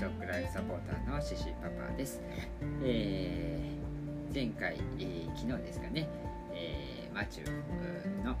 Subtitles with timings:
[0.00, 2.22] ドッグライフサポーターのシシパパです、
[2.84, 6.08] えー、前回、えー、昨日ですかね、
[6.54, 8.40] えー、マチューの捕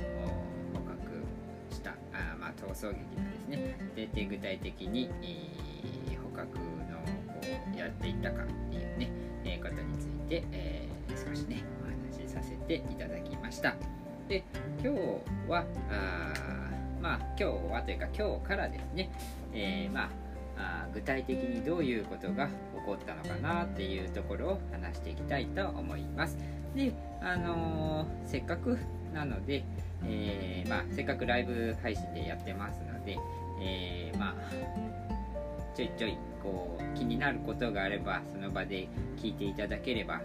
[0.86, 3.76] 獲したあ、まあ、逃走劇のですね。
[3.96, 7.40] でで具体的に、え捕獲のこ
[7.74, 9.10] うやっていったかっていうね、
[9.44, 13.74] えことについて、え少しねお話しさせていただきました。
[14.28, 14.44] で
[14.80, 16.32] 今日はあ
[17.02, 19.10] まあ今日はというか今日からですね、
[19.52, 20.27] えまあ
[20.58, 22.52] あ具体的にどういうことが起
[22.84, 26.36] こったのかなっていうところを話していきたいと思います。
[26.74, 28.78] で、あのー、せっかく
[29.14, 29.64] なので、
[30.04, 33.18] えー、まあ、せっかくライブ配信でやってますので、
[33.60, 40.20] えー、まあ、ちょいちょいこう気になることがあればその場で聞いていただければ、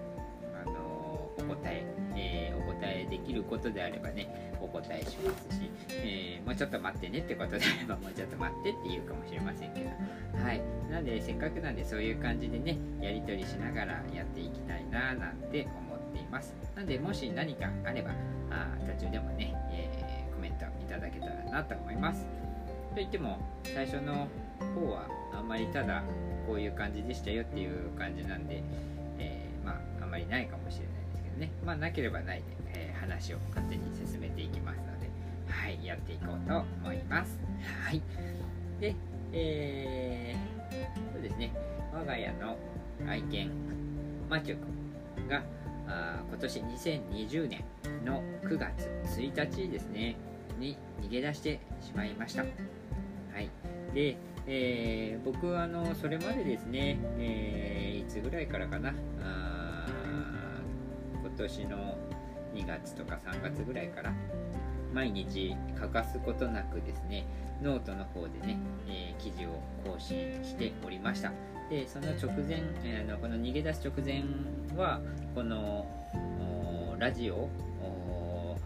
[3.26, 9.90] きることであればねお答えしますし、えー、もうちょっと待ってねってことであればもうちょっと待ってって言うかもしれませんけど。
[10.44, 10.62] はい。
[10.92, 16.54] なんでせっかくなんでそういう感じでねやり取りしながらやっていきたいななんて思っています。
[16.76, 18.12] なんでもし何かあれば
[18.52, 22.26] あ途中でもね、えー、コメントいただけたらなと思います。
[22.94, 24.28] といっても最初の
[24.76, 26.04] 方はあんまりただ
[26.48, 28.64] こういう感じでしたよっていう感じなんで、
[29.18, 31.52] えー、まああんまりないかもしれないですけどね。
[31.66, 32.63] まあなければないで。
[33.04, 35.10] 話を勝手に進めていきますので、
[35.48, 37.38] はい、やっていこうと思います。
[37.86, 38.02] はい。
[38.80, 38.96] で、
[39.34, 41.54] えー、そうですね、
[41.94, 42.58] 我が家の
[43.08, 43.52] 愛犬、
[44.30, 44.58] マチュ
[45.18, 45.44] 君が、
[45.86, 47.66] あ今年2020年
[48.06, 50.16] の9月1日ですね、
[50.58, 52.44] に逃げ出してしまいました。
[52.44, 52.48] は
[53.40, 53.50] い。
[53.94, 54.16] で、
[54.48, 59.88] えー、僕はあのそれまでですね、えー、いつぐらいからかな、あ
[61.22, 61.98] 今年の
[62.54, 64.14] 2月とか3月ぐらいから
[64.94, 67.26] 毎日欠かすことなくですね
[67.62, 71.32] ノートの方でね、えー、記事を更新しておりました。
[71.70, 74.24] でその直前、えー、のこの逃げ出す直前
[74.78, 75.00] は
[75.34, 75.88] この
[77.00, 77.50] ラジオ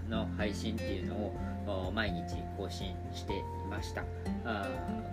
[0.10, 1.16] の配信っていうの
[1.88, 4.04] を毎日更新していました。
[4.46, 4.68] あ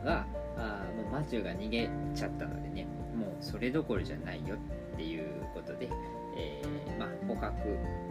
[0.05, 2.87] があもうマチューが逃げちゃったのでね
[3.17, 4.57] もうそれどころじゃないよ
[4.95, 5.89] っていうことで、
[6.37, 7.53] えー、まあ、捕獲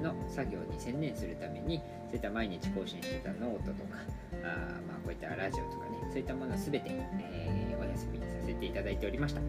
[0.01, 3.97] の作業に専念するためにそういった毎日更新してたノートとか
[4.43, 9.41] あ、まあ、こういったラジオとかねそういったものを全て、えー、お休みにさせていただいておりました。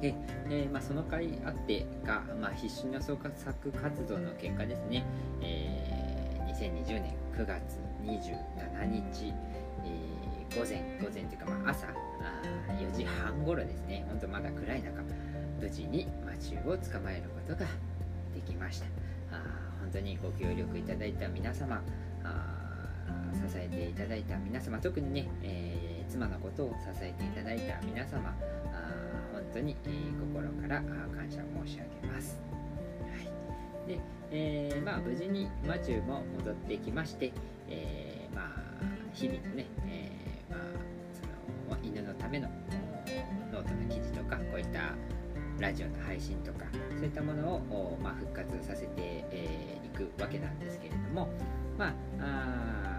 [0.00, 0.14] で、
[0.50, 5.04] えー、まあ、その甲斐あってか、まあ、必死の捜索活動の結果ですね、
[5.40, 9.32] えー、2020年9月27日、
[9.84, 14.04] えー、午前午前というか、まあ、朝あ4時半頃ですね。
[14.08, 15.02] ほんとまだ暗い中。
[15.60, 17.66] 無事に魔獣を捕まえることが
[18.34, 18.86] できました。
[19.32, 19.42] あ
[19.80, 21.82] 本当にご協力いただいた皆様
[22.24, 22.66] あ
[23.34, 28.34] 支えていただいた皆様特にね、えー、妻のことを支えていただいた皆様
[28.72, 28.92] あ
[29.32, 32.40] 本当に、えー、心から感謝申し上げます、
[33.02, 33.22] は
[33.86, 33.88] い。
[33.88, 34.00] で
[34.30, 37.32] えー、まあ、無事に魔獣も戻ってきまして、
[37.68, 38.60] えまあ、
[39.12, 40.10] 日々のね、え
[40.50, 40.60] まあ、
[41.70, 42.48] その犬のための
[43.52, 44.94] ノートの記事とかこういった
[45.58, 51.28] ラジオの配信とかそういったものを、まあ、復活させてい、えー、くわけなんですけれども
[51.78, 52.96] まあ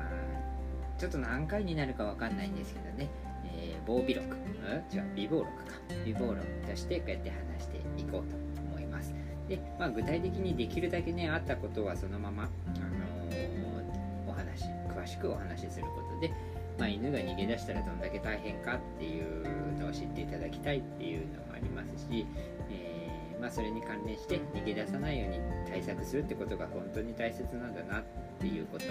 [0.97, 3.09] ちょっと何回になるかわかんないんですけどね、
[3.45, 5.73] えー、防備録、うん、違う備忘録か。
[5.89, 9.13] 備忘録としてこうやって話していこうと思います。
[9.47, 12.47] で、まあ、具体的にできるだけねあったことはそのまま、あ
[12.79, 16.33] のー、お話詳しくお話しすることで
[16.77, 22.25] まあ、犬が逃げ出したらどんだけ大変かっていうのを知っていただきたいっていうのもありますし、
[22.69, 28.03] えー、まあ、それに関連して逃げ出さないように対策するってことが本当に大切なんだなっ
[28.39, 28.85] ていうこと。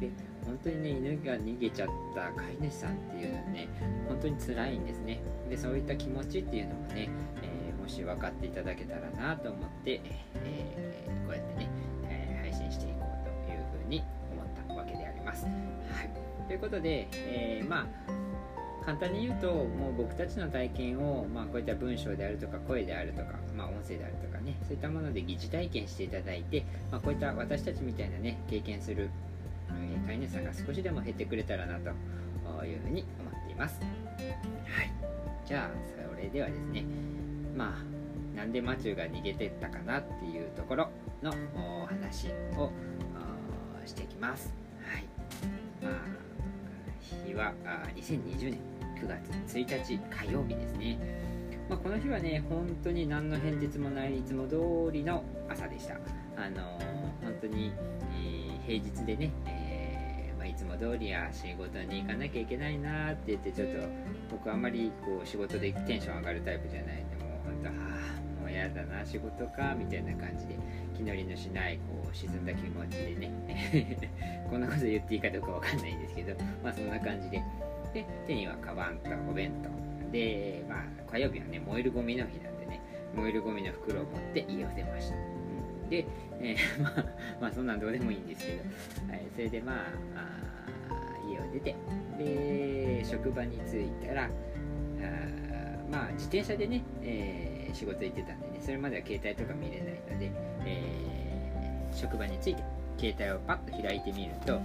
[0.00, 0.10] で
[0.44, 3.68] 本当にね犬が逃げちゃった飼い主さんっていうのはね
[4.08, 5.20] 本当に辛いんですね。
[5.48, 7.08] でそういった気持ちっていうのもね、
[7.42, 10.00] えー、もし分かっていただけたらなと思って、
[10.44, 11.68] えー、こうやってね、
[12.08, 14.02] え配信していこうというふうに
[14.32, 15.44] 思ったわけであります。
[15.44, 16.33] はい。
[16.46, 18.24] ということで、えー、まあ
[18.84, 29.08] 簡単に言うともう僕たちの体験を、まあ、こういった文章であるとか声であるとか、まあ、音声であるとかねそういったもので疑似体験していただいて、まあ、こういった私たちみたいなね経験する、
[29.70, 31.88] えー、飼い主さんが少しでも減ってくれたらなと
[32.66, 33.80] いうふうに思っています。
[33.80, 34.92] はい。
[35.46, 35.70] じゃあ
[36.14, 36.84] それではですね
[37.56, 40.90] まあなんでマチューが逃げてったかなっていうところ
[41.22, 41.32] の
[41.82, 42.70] お話を
[43.86, 44.52] していきます。
[44.82, 45.04] はい。
[45.82, 46.33] まあ
[47.26, 48.58] 日はあ2020年
[49.00, 50.98] 9月1日火曜日ですね、
[51.68, 55.94] まあ、この日はね本当に何の変哲もないいつも通りの朝でした。
[56.36, 57.72] あのー、本当に、
[58.12, 63.78] えー、平日でね、えー、まあ、いつも通りあ仕事に行かなきゃいけないなって言ってちょっと
[64.32, 67.13] 僕あんまりこう仕事でテンション上がるタイプじゃないんで
[68.64, 70.56] あもうやだな仕事かみたいな感じで
[70.96, 73.30] 気乗りのしないこう沈んだ気持ちでね。
[74.50, 77.42] こんなこと言っていいかどうかわかんないんですけどまあそんな感じで。
[77.94, 82.80] で手にはカバンとお弁当でまあ火曜日はね燃えるゴミの日なんでね
[83.14, 85.18] 燃えるゴミの袋を持って家を出ました、う
[85.86, 86.04] ん、で、
[86.40, 87.04] えー、 まあ、
[87.40, 88.58] まあそんなんどうでもいいんですけど、
[89.12, 89.76] はい、それでまあ
[90.16, 91.76] あ家を出て
[92.18, 94.28] で職場に着いたらあ
[95.90, 100.30] まあ自転車でね、えー、仕事行ってたんでねそれまでは携帯とか見れないので、
[100.64, 102.62] えー、職場に着いて
[102.96, 104.60] 携帯をパッと開いてみると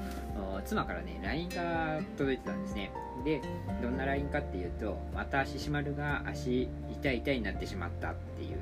[0.66, 2.92] 妻からね LINE が届いてたんですね。
[3.26, 3.42] で
[3.82, 8.58] どんな LINE かっていうとまた獅子丸が足痛い痛いになってしまったっていう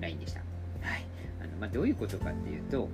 [0.00, 0.40] LINE でした。
[0.40, 1.04] はい。
[1.42, 2.88] あの、まあ、どういうことかっていうと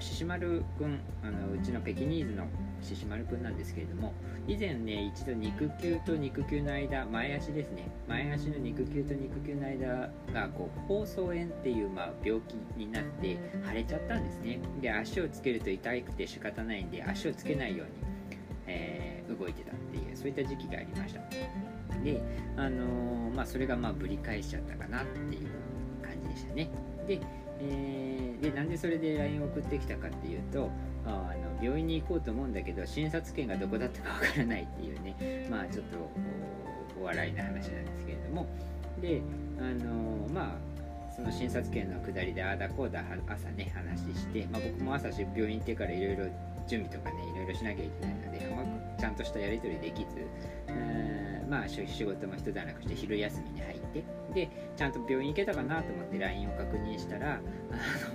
[0.00, 2.46] 獅子丸くんあのうちのペキニーズの
[2.84, 4.12] 獅子丸くんなんですけれども
[4.46, 7.88] 以前ね一度肉球と肉球の間前足ですね。
[8.06, 14.60] 前足の肉球と肉球の間がこう包装炎っていう、まあ、病気になって腫れちゃったんですね。
[14.80, 17.92] で足をつけると痛くて仕方ないんで足をつけないように、
[18.66, 21.20] えー、動いてたっていうそういった時期がありました。
[22.02, 22.22] で
[22.56, 25.48] あのー、まあそれがまあぶり返しちゃったかなっていう
[26.02, 26.68] 感じでしたね。
[27.06, 27.20] で
[27.60, 30.70] えー、でなんでそれで LINE を送ってきたかっていうと
[31.06, 31.34] あ
[31.64, 35.96] 病院に行こうと思うんだけど診察券がどこだったかわからないっていうねまあちょっと
[37.00, 38.46] お笑いな話なんですけれども。
[39.00, 39.20] で
[39.58, 40.74] あのまあ
[41.14, 46.24] その診察券の下りでああだこうだ朝ね話して、まあ、僕も朝病院行ってからいろいろ
[46.66, 50.26] 準備とかねいろいろしなきゃいけないので、まあ、ちゃんとしたやり取りできず、
[51.48, 57.38] まあ仕事も一段落して昼休みに入ってでちゃんと病院行けたかなと思って LINE を確認したらあ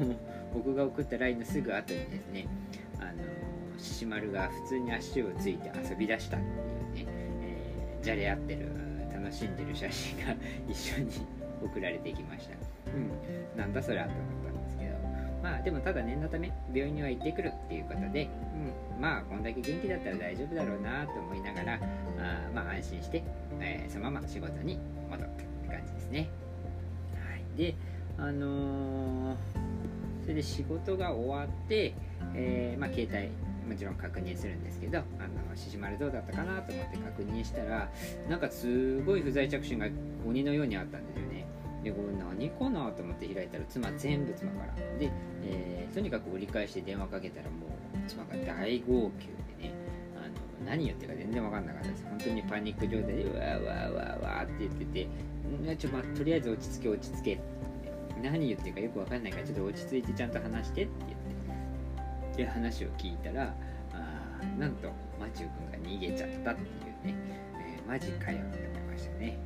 [0.04, 0.16] の
[0.54, 2.48] 僕が送った LINE のすぐ後にですね
[3.80, 6.40] 獅子丸が普通に足をついて遊び出したっ
[6.94, 8.68] ていうね、えー、じゃれ合ってる
[9.14, 10.36] 楽しんでる写真が
[10.68, 11.12] 一緒に
[11.62, 12.56] 送られてきました。
[12.92, 13.58] うん。
[13.58, 14.92] なんだそりゃと思ったんですけど。
[15.44, 18.30] まあでもただ念のため病院には行ってくるっていうことで、
[18.96, 21.80] うん、まあこんだけ元気だったら大丈夫だろうなと思いながらあ
[22.54, 23.24] まあ安心して、
[23.60, 24.80] えー、そのまま仕事に
[25.10, 26.30] 戻ったって感じですね。
[27.16, 27.58] はい。
[27.58, 27.76] で
[28.18, 29.36] あのー、
[30.24, 31.94] それで仕事が終わって、
[32.36, 33.30] えー、まあ携帯
[33.70, 37.90] もちろん確認するんですけど、あの、ししまるどうだったかなと思って確認したら、
[38.28, 39.88] なんかすごい不在着信が
[40.26, 41.46] 鬼のようにあったんですよね。
[41.84, 44.74] で、これ何かなと思って開いたら、妻全部妻から。
[44.98, 45.12] で、
[45.44, 47.70] えー、とにかく折り返して電話かけたらもう、
[48.08, 49.28] 妻が大号泣
[49.60, 49.74] でね、
[50.18, 50.28] あ
[50.64, 52.06] の、何言ってるか全然わかんなかったです。
[52.10, 55.08] 本当にパニック状態で、わーわーわーわーって言ってて、
[55.78, 57.40] ちょ、まあ、とりあえず落ち着け落ち着け。
[58.22, 61.19] 何言ってるかよくわかんないから、ちょっと落ち着いてちゃんと話してって言って、
[62.40, 63.54] で、話を聞いたら、
[63.92, 64.88] あなんと、
[65.20, 67.16] マチュー君が逃げちゃったっていうね、
[67.60, 69.38] えー、マジかよって思いましたね。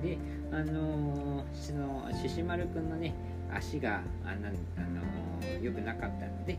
[0.00, 0.16] で
[0.52, 3.12] あのその獅子丸くんのね
[3.52, 6.56] 足があな、あの良くなかったので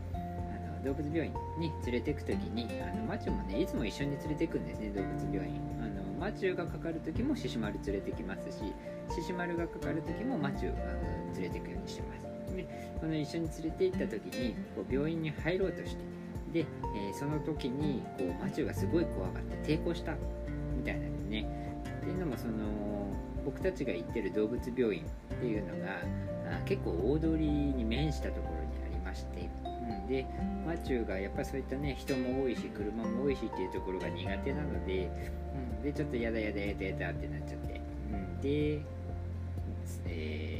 [0.84, 5.58] 動物病院に連れてく時にあのマチュもねいつも一緒に連れてくんですね動物病院。
[5.80, 8.74] あのマチュがかかる時も獅子丸連れてきますし
[9.16, 10.74] 獅子丸がかかる時もマチュ
[11.32, 12.19] 連れてくようにしてます。
[12.56, 12.66] で
[13.00, 16.02] この一緒に連れて行った時にこう病院に入ろうとして
[16.52, 20.14] で、えー、その時にこうマチュがすごい怖がって抵抗した
[20.76, 21.60] みたいなんですね。
[22.00, 22.52] っていうのもその
[23.44, 26.00] 僕たちが行ってる動物病院っていうのが
[26.58, 30.26] あ結構大通りに面したところにありまして、うん、で
[30.66, 35.10] マチューがやっぱそういったね人も多いし車も多いしっていうところが苦手なので、
[35.78, 37.80] うん、でちょっとやだやだやだやだってなっちゃって、
[38.12, 38.82] うん、で、
[40.06, 40.59] え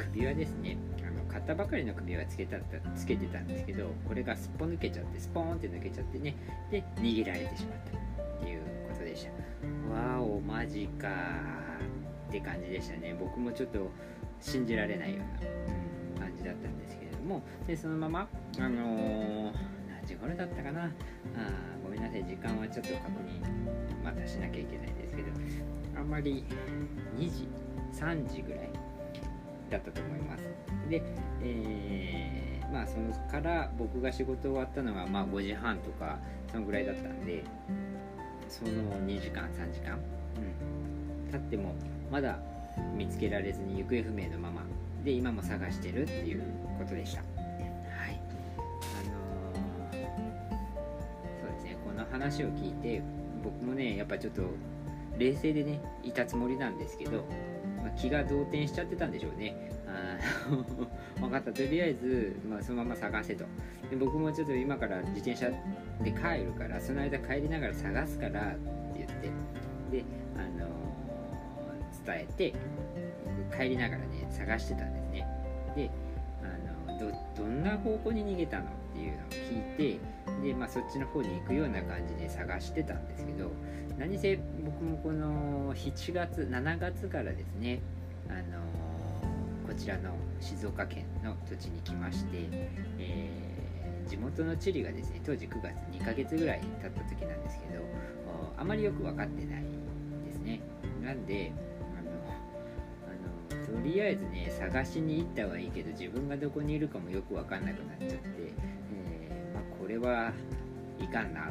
[0.00, 0.76] 首輪ですね。
[1.06, 2.56] あの買ったばかりの首輪つけた
[2.96, 6.34] つけてたんですけどこれがすっぽ抜けちゃってスポーンって抜けちゃってね
[6.70, 9.94] で逃げられてしまったっていうことでした。
[9.94, 11.08] わおマジか
[12.28, 13.16] って感じでしたね。
[13.18, 13.90] 僕もちょっと
[14.40, 15.22] 信じられないよ
[16.16, 17.42] うな、感じだったんですけれども。
[17.66, 18.28] でそのまま
[18.58, 19.52] あのー、
[19.88, 20.84] 何時頃だったかな。
[20.84, 20.90] あ
[21.82, 22.24] ごめんなさい。
[22.24, 25.28] 時間はちょっと確認またしなきゃいけないんですけど
[25.98, 26.44] あんまり
[27.16, 27.48] 2時
[27.92, 28.70] 3時ぐらい
[29.70, 30.44] だったと思います。
[30.88, 31.02] で、
[31.42, 36.18] えー、まあそのから僕が仕事終わったのがまあ5時半とか
[36.50, 37.44] そのぐらいだったんで
[38.48, 38.70] その
[39.06, 39.98] 2時間3時間、
[40.36, 41.74] うん、経っても
[42.10, 42.38] まだ
[42.96, 44.62] 見つけられずに行方不明のまま。
[45.04, 46.42] で今も探してるっていう
[46.78, 47.20] ことでした。
[47.20, 48.20] はい。
[48.58, 50.02] あのー、
[51.40, 53.02] そうですね、この話を聞いて
[53.42, 54.42] 僕もね、やっぱちょっと
[55.16, 57.24] 冷静でね、いたつもりなんですけど、
[57.82, 59.54] まあ、気が動転しちゃってたんでしょうね。
[59.86, 60.18] あ
[61.20, 61.52] 分 かった。
[61.52, 63.44] とりあえず、まあ、そのまま探せと。
[63.90, 65.50] で僕もちょっと今から自転車
[66.02, 68.58] で帰るからその間帰りながら探すからって
[68.98, 69.28] 言って。
[69.90, 70.04] で、
[70.36, 72.54] あのー、伝えて
[73.56, 75.26] 帰りながらね探してたんですね。
[75.74, 75.90] で
[76.42, 78.79] あのどどんな方向に逃げたの？
[78.90, 80.00] っていうのを聞いて
[80.42, 83.50] で、まあ、そっちの方に行くような感じで探してたんですけど
[83.98, 87.80] 何せ僕もこの7月7月からですね、
[88.28, 88.60] あの
[89.66, 92.48] こちらの静岡県の土地に来まして、
[92.98, 97.84] えー、地元の地理がですね当時9月2ヶ月ぐらい経った時なんですけど
[98.56, 99.62] あまりよく分かってない
[100.26, 100.60] ですね。
[101.02, 101.52] なんで
[103.70, 108.18] とりあえずね探しに行ったはいいけど自分がどこにいるかもよく分かんなくなっちゃって、
[108.92, 110.32] えー、まあ、これは
[111.00, 111.48] いかんな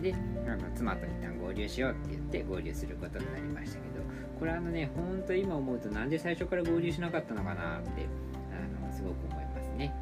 [0.00, 0.14] で
[0.48, 4.02] あ妻と一旦合流しようって言って合流することになりましたけど
[4.38, 8.06] これあのねほんと今思うとなんで最初から合流しなかったのかなって
[8.52, 9.94] あのすごく思いますね。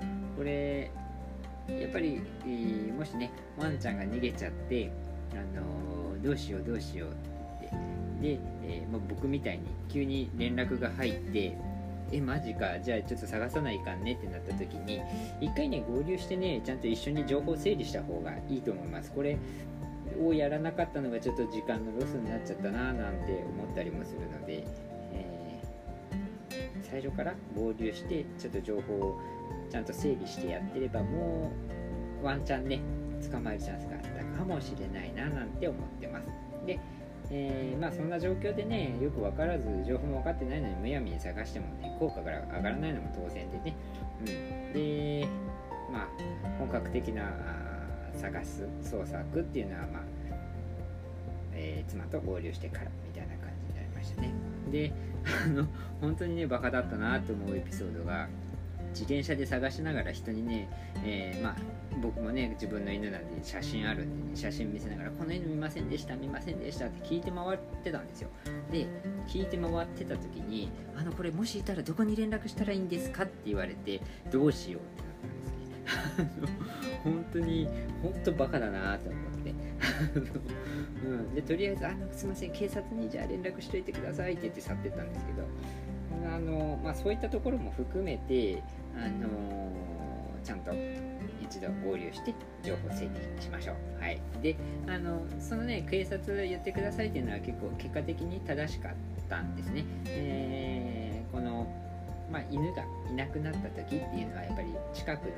[0.00, 0.90] あのこれ
[1.68, 4.90] やっぱり、えー、もしねワンちゃんが逃げちゃって
[5.32, 7.31] あのどうしようどうしようって
[8.20, 11.56] で、えー、まあ、僕みたいに急に連絡が入って
[12.12, 15.00] えマジかじゃあちょっと探さないかんねってなった時に
[15.40, 19.10] 一回ね合流してねちゃんと一緒に情報整理した方がいいと思います。
[19.12, 19.38] これ
[20.20, 24.66] をやらなかったのがちょっと時間のロスになっちゃったななんて思ったりもするので、
[25.12, 29.20] えー、最初から合流してちょっと情報を
[29.70, 31.50] ちゃんと整理してやってればも
[32.22, 32.80] うワンチャンね
[33.30, 36.26] 捕まえるチャンスがあったかもしれないななんて思ってます。
[36.66, 36.78] で
[37.34, 43.76] えー、まあそんな状況でねよく分からず情報も分かってないのにむやみに探してもね効果が上がらないのも当然でね、
[44.20, 45.26] うん、で
[45.90, 46.08] まあ
[46.58, 47.32] 本格的な
[48.14, 50.02] 探す捜索っていうのはまあ、
[51.54, 54.30] えー、妻と合流してからみたいな感じになりましたね。
[54.70, 54.92] で
[55.44, 55.66] あの
[56.02, 58.28] 本当にねバカだったなと思うエピソードが
[58.92, 60.68] 自転車で探しながら人にね、
[61.04, 61.56] えー、まあ、
[62.00, 68.28] 僕もね自分の犬なんで写真あるんでね写真見せながら「この犬見ませんでした見ませんでした」って聞いて回ってたんですよ。
[68.70, 68.86] で
[69.28, 76.48] 聞いて回ってた時に「あのこれもしいたらどこに連絡したらいいんですか?」って言われてどうしようってなったんですね。
[77.04, 77.68] 本当に
[78.02, 79.54] 本当バカだなと思って。
[81.04, 85.42] うん、でとりあえず「あのすいません警察にじゃあ連絡しといてください」って言って去ってったんですけど
[86.26, 88.62] あの、まあ、そういったところも含めて
[88.96, 89.28] あの
[90.44, 90.72] ちゃんと
[91.40, 94.02] 一度合流して情報整理しましょう。
[94.02, 94.56] はい、で
[94.88, 98.92] あのそのね警察言ってくださいっていうのは結構結果的に正しかっ
[99.28, 99.84] たんですね。
[100.06, 101.66] えー、この、
[102.30, 105.32] まあ、犬がいなくなった時っていうのはやっぱり近くの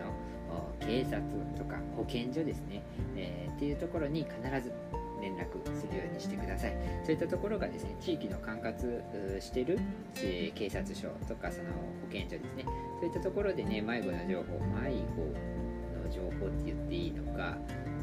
[0.81, 1.21] 警察
[1.57, 2.83] とか保健所ですね、
[3.17, 4.73] えー、っていうところに必ず
[5.21, 6.77] 連絡するようにしてください。
[7.05, 9.79] そういったところがですね地域の管轄してる
[10.15, 12.65] 警察署とかその保健所ですね。
[13.01, 15.55] そういったところでね迷子の情報迷子
[16.03, 17.57] の情報って言っていいのか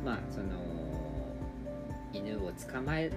[0.03, 0.81] まあその
[2.13, 3.11] 犬を捕まえ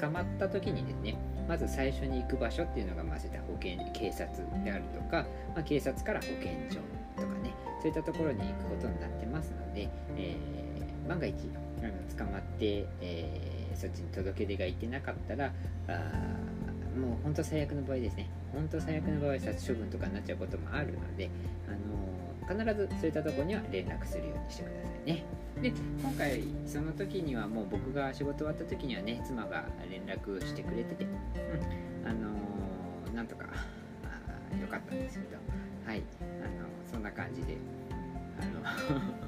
[0.00, 1.16] 捕まった時にですね
[1.48, 4.28] まず最初に行く場所っていうのがまず保健警察
[4.64, 6.76] であるとか、まあ、警察から保健所
[7.16, 10.73] とかねそういったところに行くことになってますので、えー、
[11.08, 11.34] 万が一
[11.80, 15.52] あの捕まって、えー、そっちに届け出がいってなかったら
[15.88, 15.90] あ
[16.98, 18.30] もう本当最悪の場合ですね。
[18.52, 21.28] 本当最悪の場合殺処分とかになっちゃうこともあるので、
[21.66, 25.24] あのー、必ずそういったとこには連絡するようにしてくださいね。
[25.60, 25.68] で
[26.02, 31.06] 今回その時にはもう僕が仕事終わった時にはね妻が連絡してくれてて、う
[32.06, 33.46] ん、あのー、なんとか
[34.60, 35.36] 良かったんですけど
[35.86, 37.56] はいあのそんな感じで
[38.40, 39.23] あの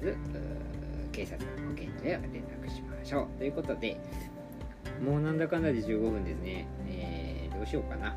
[0.00, 0.16] ず
[1.12, 3.38] 警察の保健所へ連絡しましょう。
[3.38, 4.00] ということで
[5.04, 8.16] もうなんだかんだで15分ですね、えー、どうしようかな。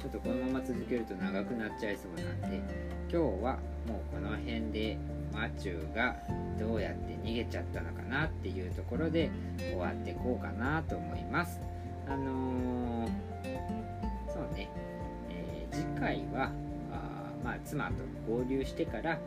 [0.00, 2.60] ちょっとこのまま続けると長くなっちゃいそうなんで
[3.08, 4.98] 今日はもうこの辺で
[5.32, 6.16] マチューが
[6.58, 11.60] どうやって逃げちゃったのかなっていうところで終わっていこうかなと思います。
[12.08, 13.10] あのー、
[14.32, 14.68] そうね、
[15.30, 16.50] えー、次回は
[17.42, 17.94] まあ妻と
[18.28, 19.18] 合流してから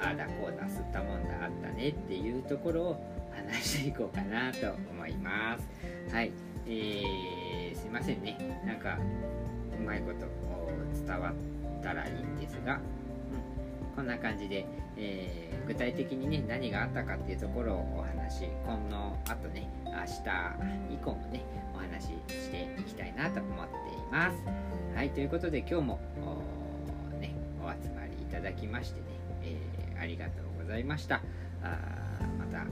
[0.00, 4.58] ああだこうだ吸ったもんだあったねっていうところを話していこうかなと
[4.90, 6.14] 思います。
[6.14, 6.32] はい。
[6.66, 8.36] えー、すいませんね。
[8.66, 8.98] なんか
[9.78, 10.26] うまいこと
[11.06, 14.66] 伝わったらいいんですが、うん、こんな感じで、
[14.96, 24.36] えー、具体的にね何があったかっていうところをお話今のあとね明日以降もねお話ししていきたいなと思っています。
[24.94, 25.10] はい。
[25.10, 26.00] ということで今日も
[27.68, 29.06] お集まりいただきましてね、
[29.42, 31.16] えー、ありがとうございました
[31.62, 31.78] あ
[32.38, 32.66] またあ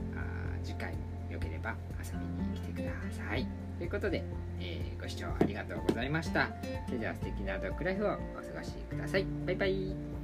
[0.65, 0.99] 次回も
[1.31, 3.47] よければ遊びに来てください。
[3.79, 4.25] ということで、
[4.59, 6.49] えー、ご視聴ありがとうございました。
[6.87, 8.19] それでは素敵なドッグライフをお過
[8.59, 9.27] ごしください。
[9.45, 10.16] バイバイ。